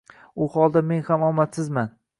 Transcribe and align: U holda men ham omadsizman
U 0.43 0.47
holda 0.53 0.83
men 0.93 1.05
ham 1.11 1.27
omadsizman 1.29 1.95